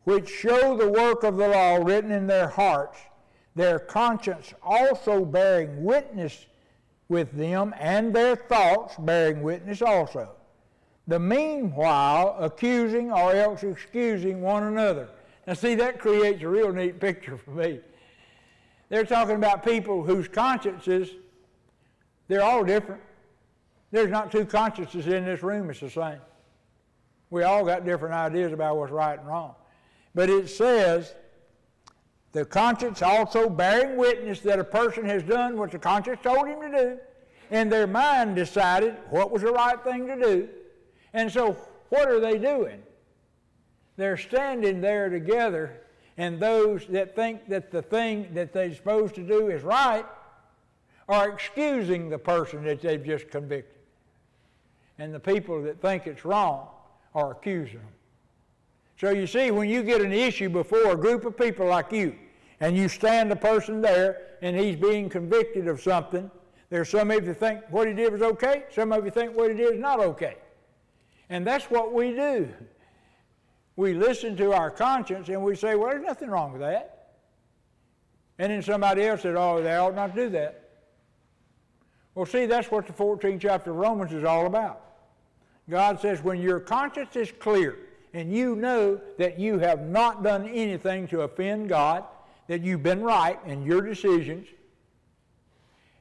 [0.05, 2.99] Which show the work of the law written in their hearts
[3.55, 6.47] their conscience also bearing witness
[7.09, 10.31] with them, and their thoughts bearing witness also.
[11.07, 15.11] The meanwhile accusing or else excusing one another.
[15.47, 17.81] Now, see, that creates a real neat picture for me.
[18.89, 21.09] They're talking about people whose consciences,
[22.29, 23.01] they're all different.
[23.91, 26.21] There's not two consciences in this room it's the same.
[27.31, 29.55] We all got different ideas about what's right and wrong.
[30.15, 31.15] But it says
[32.33, 36.61] the conscience also bearing witness that a person has done what the conscience told him
[36.61, 36.99] to do,
[37.51, 40.49] and their mind decided what was the right thing to do.
[41.13, 41.57] And so,
[41.91, 42.83] what are they doing?
[43.97, 45.81] They're standing there together,
[46.17, 50.07] and those that think that the thing that they're supposed to do is right
[51.09, 53.77] are excusing the person that they've just convicted.
[54.99, 56.69] And the people that think it's wrong
[57.15, 57.89] are accusing them.
[58.99, 62.15] So you see, when you get an issue before a group of people like you,
[62.61, 66.31] and you stand a person there, and he's being convicted of something,
[66.71, 69.51] there's some of you think what he did was okay, some of you think what
[69.51, 70.37] he did is not okay.
[71.29, 72.49] And that's what we do.
[73.77, 77.15] We listen to our conscience and we say, well, there's nothing wrong with that.
[78.39, 80.71] And then somebody else said, oh, they ought not to do that.
[82.15, 84.81] Well, see, that's what the 14th chapter of Romans is all about.
[85.71, 87.79] God says, when your conscience is clear,
[88.15, 92.05] and you know that you have not done anything to offend God,
[92.49, 94.47] that you've been right in your decisions,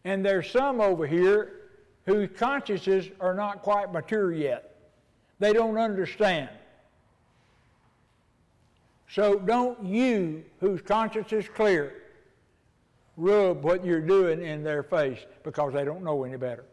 [0.03, 1.69] and there's some over here
[2.05, 4.75] whose consciences are not quite mature yet.
[5.39, 6.49] They don't understand.
[9.13, 11.93] So don't you, whose conscience is clear,
[13.17, 16.63] rub what you're doing in their face because they don't know any better.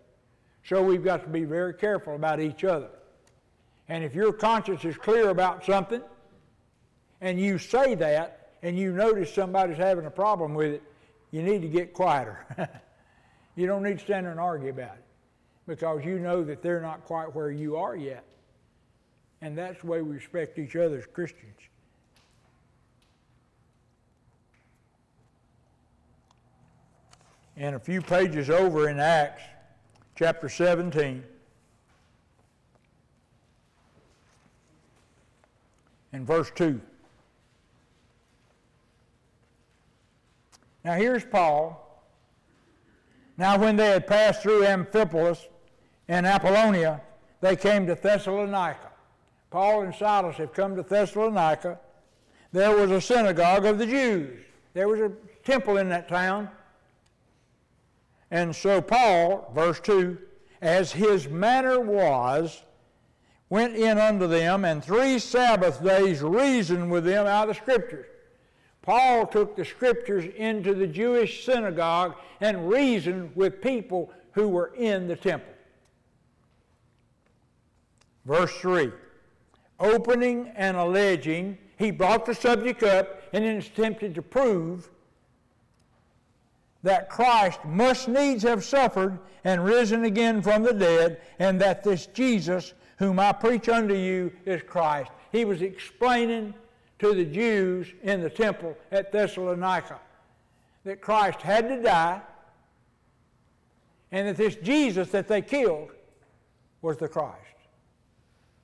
[0.65, 2.91] So we've got to be very careful about each other.
[3.89, 6.01] And if your conscience is clear about something,
[7.21, 10.83] and you say that, and you notice somebody's having a problem with it,
[11.33, 12.47] you need to get quieter.
[13.57, 15.05] you don't need to stand there and argue about it
[15.67, 18.25] because you know that they're not quite where you are yet.
[19.41, 21.59] And that's the way we respect each other as Christians.
[27.59, 29.43] And a few pages over in Acts,
[30.17, 31.25] chapter 17.
[36.13, 36.81] in verse 2.
[40.85, 41.85] Now here's Paul.
[43.37, 45.47] Now when they had passed through Amphipolis
[46.09, 47.03] and Apollonia,
[47.41, 48.91] they came to Thessalonica.
[49.51, 51.79] Paul and Silas have come to Thessalonica.
[52.53, 54.41] There was a synagogue of the Jews.
[54.75, 55.13] There was a
[55.45, 56.49] temple in that town.
[58.31, 60.19] And so Paul, verse 2,
[60.61, 62.63] as his manner was,
[63.49, 68.07] went in unto them, and three Sabbath days reasoned with them out of the Scriptures.
[68.83, 75.09] Paul took the Scriptures into the Jewish synagogue and reasoned with people who were in
[75.09, 75.53] the temple.
[78.25, 78.93] Verse 3
[79.81, 84.91] Opening and alleging, he brought the subject up and then attempted to prove
[86.83, 92.07] that Christ must needs have suffered and risen again from the dead, and that this
[92.07, 95.11] Jesus, whom I preach unto you, is Christ.
[95.33, 96.55] He was explaining
[96.99, 100.01] to the Jews in the temple at Thessalonica
[100.85, 102.21] that Christ had to die,
[104.11, 105.91] and that this Jesus that they killed
[106.81, 107.35] was the Christ.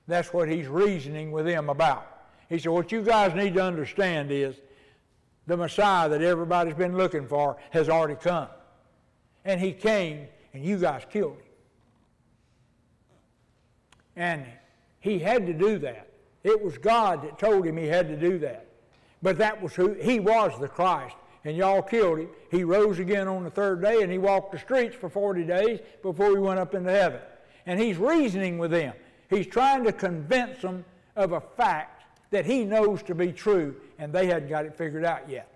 [0.06, 2.06] That's what he's reasoning with them about.
[2.48, 4.56] He said, What you guys need to understand is
[5.47, 8.49] the Messiah that everybody's been looking for has already come.
[9.45, 11.42] And he came, and you guys killed him.
[14.16, 14.47] And
[15.01, 16.09] he had to do that.
[16.45, 18.66] It was God that told him he had to do that.
[19.22, 21.16] But that was who he was the Christ.
[21.45, 22.28] And y'all killed him.
[22.51, 25.80] He rose again on the third day and he walked the streets for 40 days
[26.03, 27.20] before he went up into heaven.
[27.66, 28.95] And he's reasoning with them.
[29.28, 30.84] He's trying to convince them
[31.16, 31.93] of a fact
[32.35, 35.49] that he knows to be true, and they hadn't got it figured out yet.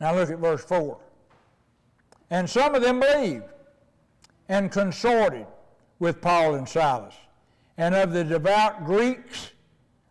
[0.00, 0.96] Now look at verse 4.
[2.30, 3.44] And some of them believed
[4.48, 5.46] and consorted
[5.98, 7.12] with Paul and Silas,
[7.76, 9.52] and of the devout Greeks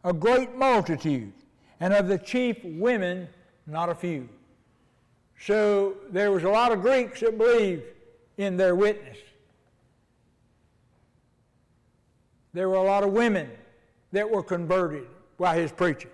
[0.03, 1.33] a great multitude,
[1.79, 3.27] and of the chief women
[3.65, 4.29] not a few.
[5.39, 7.81] So there was a lot of Greeks that believed
[8.37, 9.17] in their witness.
[12.53, 13.49] There were a lot of women
[14.11, 15.07] that were converted
[15.37, 16.11] by his preaching.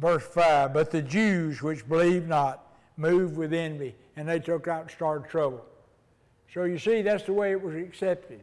[0.00, 2.66] Verse 5 But the Jews which believed not
[2.96, 5.64] moved with envy, and they took out and started trouble.
[6.52, 8.40] So you see, that's the way it was accepted.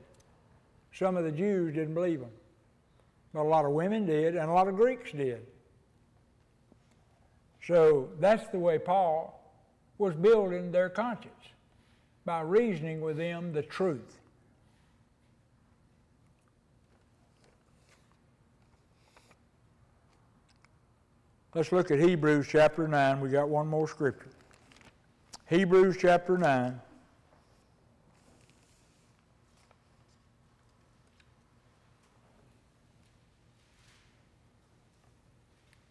[0.94, 2.30] Some of the Jews didn't believe him,
[3.34, 5.46] but a lot of women did, and a lot of Greeks did.
[7.66, 9.40] So that's the way Paul
[9.98, 11.34] was building their conscience
[12.26, 14.20] by reasoning with them the truth.
[21.56, 23.22] Let's look at Hebrews chapter 9.
[23.22, 24.32] We got one more scripture.
[25.46, 26.82] Hebrews chapter 9.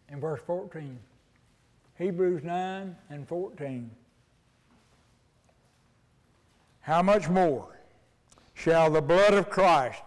[0.09, 0.99] In verse 14.
[1.97, 3.89] Hebrews 9 and 14.
[6.81, 7.79] How much more
[8.53, 10.03] shall the blood of Christ,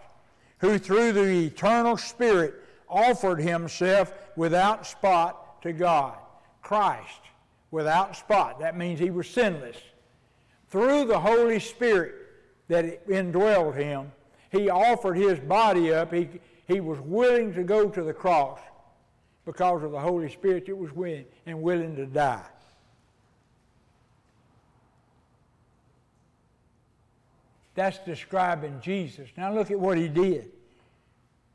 [0.59, 2.53] who through the eternal Spirit
[2.87, 6.17] offered himself without spot to God.
[6.61, 7.21] Christ,
[7.71, 8.59] without spot.
[8.59, 9.77] That means he was sinless.
[10.69, 12.15] Through the Holy Spirit
[12.67, 14.11] that indwelled him,
[14.51, 16.13] he offered his body up.
[16.13, 16.27] He,
[16.67, 18.59] he was willing to go to the cross
[19.45, 22.45] because of the Holy Spirit that was willing and willing to die.
[27.75, 29.29] That's describing Jesus.
[29.37, 30.51] Now look at what he did.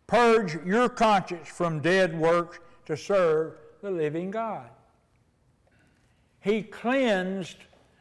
[0.07, 4.69] Purge your conscience from dead works to serve the living God.
[6.41, 7.57] He cleansed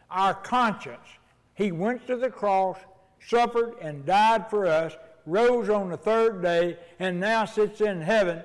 [0.09, 1.07] our conscience.
[1.55, 2.77] He went to the cross,
[3.19, 4.93] suffered, and died for us,
[5.25, 8.41] rose on the third day, and now sits in heaven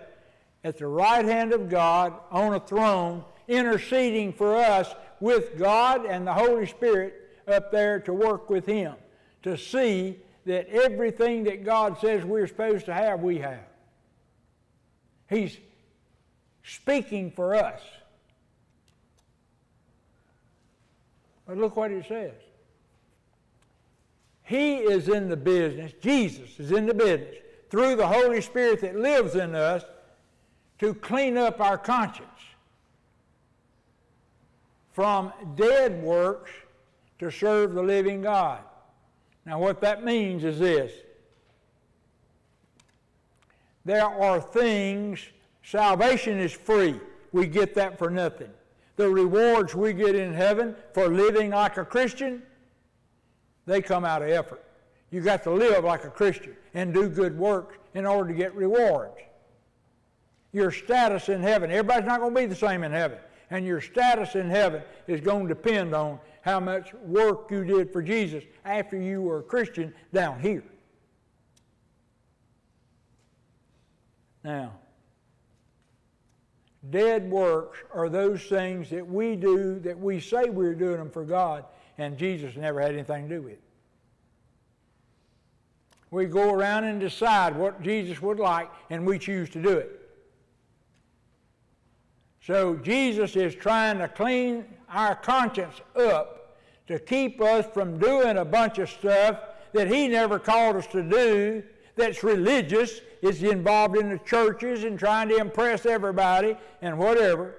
[0.65, 6.27] at the right hand of God on a throne, interceding for us with God and
[6.27, 8.95] the Holy Spirit up there to work with Him,
[9.43, 13.65] to see that everything that God says we're supposed to have, we have.
[15.29, 15.59] He's
[16.67, 17.81] speaking for us.
[21.47, 22.35] But look what it says.
[24.43, 27.37] He is in the business, Jesus is in the business,
[27.71, 29.85] through the Holy Spirit that lives in us,
[30.79, 32.29] to clean up our conscience
[34.93, 36.51] from dead works
[37.19, 38.61] to serve the living God.
[39.47, 40.93] Now, what that means is this
[43.85, 45.21] there are things
[45.67, 47.01] Salvation is free.
[47.33, 48.51] We get that for nothing.
[48.95, 52.41] The rewards we get in heaven for living like a Christian,
[53.67, 54.65] they come out of effort.
[55.11, 58.55] You got to live like a Christian and do good works in order to get
[58.55, 59.19] rewards.
[60.53, 63.19] Your status in heaven, everybody's not going to be the same in heaven.
[63.51, 67.93] And your status in heaven is going to depend on how much work you did
[67.93, 70.63] for Jesus after you were a Christian down here.
[74.45, 74.73] Now,
[76.91, 81.25] dead works are those things that we do that we say we're doing them for
[81.25, 81.65] God,
[81.99, 83.53] and Jesus never had anything to do with.
[83.55, 83.61] it.
[86.11, 90.01] We go around and decide what Jesus would like, and we choose to do it.
[92.41, 96.57] So Jesus is trying to clean our conscience up
[96.87, 99.41] to keep us from doing a bunch of stuff
[99.73, 101.65] that He never called us to do
[101.97, 107.55] that's religious, is involved in the churches and trying to impress everybody and whatever,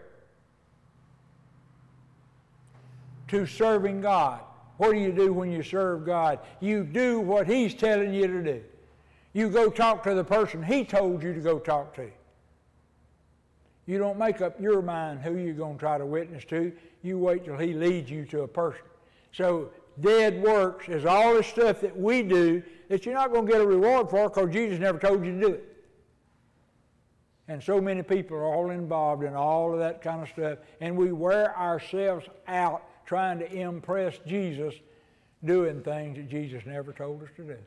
[3.27, 4.39] to serving God.
[4.77, 6.39] What do you do when you serve God?
[6.59, 8.63] You do what He's telling you to do.
[9.33, 12.09] You go talk to the person He told you to go talk to.
[13.88, 16.71] You don't make up your mind who you're going to try to witness to.
[17.01, 18.81] You wait till He leads you to a person.
[19.31, 23.51] So, dead works is all the stuff that we do that you're not going to
[23.51, 25.77] get a reward for because Jesus never told you to do it.
[27.47, 30.97] And so many people are all involved in all of that kind of stuff, and
[30.97, 34.73] we wear ourselves out trying to impress Jesus
[35.45, 37.57] doing things that Jesus never told us to do.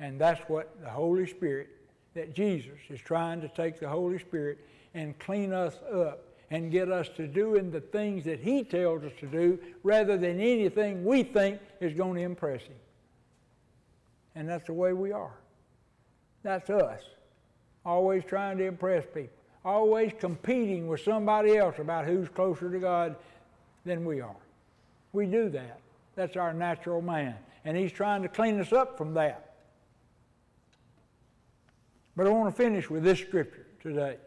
[0.00, 1.68] And that's what the Holy Spirit,
[2.14, 4.58] that Jesus is trying to take the Holy Spirit
[4.92, 9.12] and clean us up and get us to doing the things that He tells us
[9.20, 12.76] to do rather than anything we think is going to impress Him.
[14.36, 15.34] And that's the way we are.
[16.42, 17.00] That's us.
[17.84, 19.30] Always trying to impress people.
[19.64, 23.16] Always competing with somebody else about who's closer to God
[23.84, 24.36] than we are.
[25.12, 25.80] We do that.
[26.14, 27.34] That's our natural man.
[27.64, 29.54] And He's trying to clean us up from that.
[32.14, 34.18] But I want to finish with this scripture today.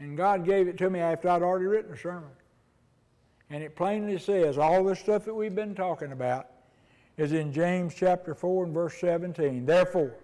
[0.00, 2.30] And God gave it to me after I'd already written a sermon.
[3.50, 6.46] And it plainly says all the stuff that we've been talking about
[7.18, 9.66] is in James chapter 4 and verse 17.
[9.66, 10.14] Therefore,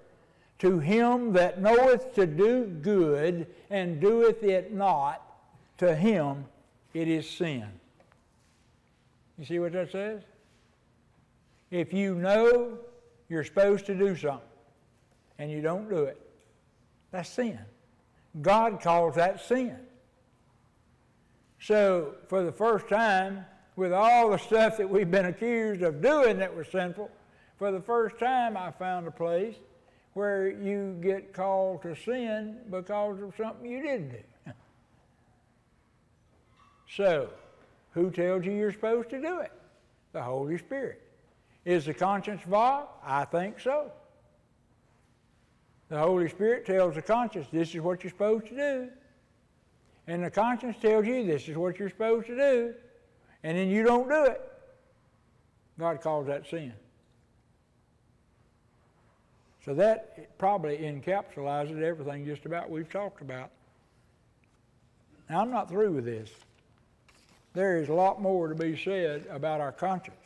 [0.60, 5.20] to him that knoweth to do good and doeth it not,
[5.78, 6.46] to him
[6.94, 7.66] it is sin.
[9.36, 10.22] You see what that says?
[11.72, 12.78] If you know
[13.28, 14.46] you're supposed to do something
[15.40, 16.20] and you don't do it,
[17.10, 17.58] that's sin.
[18.40, 19.76] God calls that sin.
[21.60, 23.44] So, for the first time,
[23.76, 27.10] with all the stuff that we've been accused of doing that was sinful,
[27.58, 29.56] for the first time I found a place
[30.12, 34.52] where you get called to sin because of something you didn't do.
[36.88, 37.30] so,
[37.90, 39.52] who tells you you're supposed to do it?
[40.12, 41.02] The Holy Spirit.
[41.64, 42.88] Is the conscience involved?
[43.04, 43.90] I think so.
[45.88, 48.88] The Holy Spirit tells the conscience, this is what you're supposed to do.
[50.06, 52.74] And the conscience tells you, this is what you're supposed to do.
[53.44, 54.40] And then you don't do it.
[55.78, 56.72] God calls that sin.
[59.64, 63.50] So that probably encapsulates everything just about we've talked about.
[65.28, 66.30] Now, I'm not through with this.
[67.52, 70.16] There is a lot more to be said about our conscience.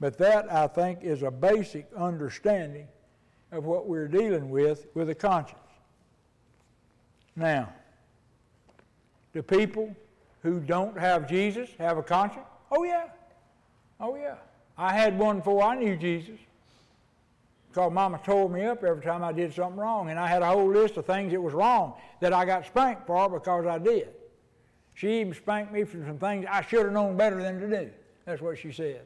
[0.00, 2.86] But that, I think, is a basic understanding
[3.50, 5.58] of what we're dealing with with a conscience.
[7.34, 7.72] Now,
[9.32, 9.94] do people
[10.46, 12.46] who don't have Jesus have a conscience?
[12.70, 13.08] Oh, yeah.
[14.00, 14.36] Oh, yeah.
[14.78, 16.38] I had one before I knew Jesus.
[17.68, 20.10] Because Mama tore me up every time I did something wrong.
[20.10, 23.06] And I had a whole list of things that was wrong that I got spanked
[23.06, 24.08] for because I did.
[24.94, 27.90] She even spanked me for some things I should have known better than to do.
[28.24, 29.02] That's what she said.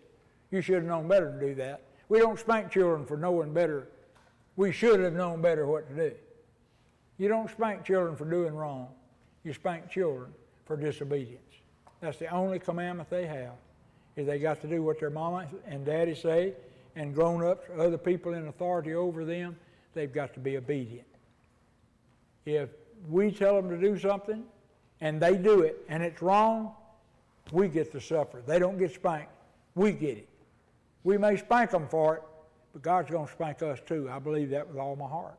[0.51, 1.83] You should have known better to do that.
[2.09, 3.89] We don't spank children for knowing better
[4.61, 6.15] we should have known better what to do.
[7.17, 8.89] You don't spank children for doing wrong.
[9.43, 10.35] You spank children
[10.71, 11.43] for disobedience.
[12.01, 13.55] That's the only commandment they have,
[14.15, 16.53] is they got to do what their mama and daddy say,
[16.95, 19.57] and grown-ups, other people in authority over them,
[19.95, 21.09] they've got to be obedient.
[22.47, 22.69] If
[23.09, 24.45] we tell them to do something
[25.01, 26.73] and they do it and it's wrong,
[27.51, 28.41] we get to suffer.
[28.47, 29.33] They don't get spanked.
[29.75, 30.29] We get it.
[31.03, 32.23] We may spank them for it,
[32.73, 34.09] but God's going to spank us too.
[34.09, 35.39] I believe that with all my heart.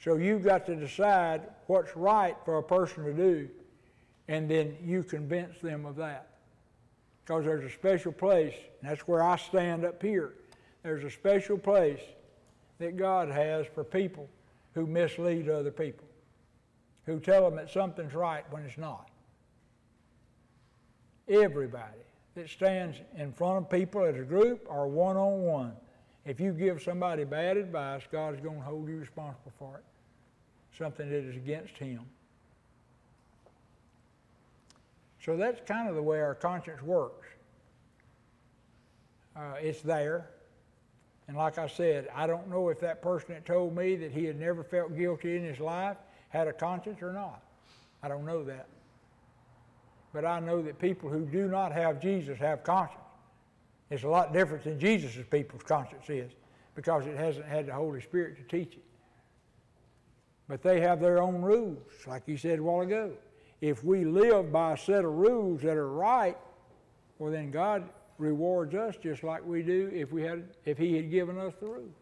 [0.00, 3.48] So you've got to decide what's right for a person to do,
[4.30, 6.28] and then you convince them of that.
[7.22, 10.32] Because there's a special place, and that's where I stand up here.
[10.82, 12.00] There's a special place
[12.78, 14.26] that God has for people
[14.74, 16.06] who mislead other people,
[17.04, 19.10] who tell them that something's right when it's not.
[21.28, 22.00] Everybody
[22.34, 25.72] that stands in front of people as a group or one on one
[26.24, 29.84] if you give somebody bad advice, God is going to hold you responsible for it.
[30.76, 32.02] Something that is against Him.
[35.24, 37.28] So that's kind of the way our conscience works.
[39.36, 40.30] Uh, it's there.
[41.28, 44.24] And like I said, I don't know if that person that told me that he
[44.24, 45.96] had never felt guilty in his life
[46.30, 47.42] had a conscience or not.
[48.02, 48.66] I don't know that.
[50.12, 53.00] But I know that people who do not have Jesus have conscience.
[53.90, 56.32] It's a lot different than Jesus' people's conscience is
[56.74, 58.84] because it hasn't had the Holy Spirit to teach it.
[60.48, 63.12] But they have their own rules, like you said a while ago.
[63.60, 66.36] If we live by a set of rules that are right,
[67.18, 67.88] well, then God
[68.18, 71.66] rewards us just like we do if we had if He had given us the
[71.66, 71.94] rules.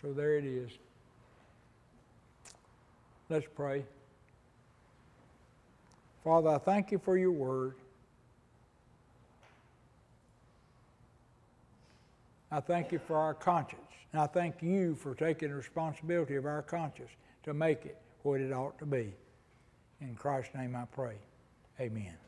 [0.00, 0.70] So there it is.
[3.28, 3.84] Let's pray.
[6.22, 7.74] Father, I thank you for your word.
[12.50, 13.82] I thank you for our conscience.
[14.12, 17.10] And I thank you for taking responsibility of our conscience
[17.42, 19.14] to make it what it ought to be.
[20.00, 21.14] In Christ's name I pray.
[21.80, 22.25] Amen.